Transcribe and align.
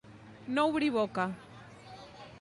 No 0.55 0.63
obrir 0.71 0.89
boca. 0.97 1.27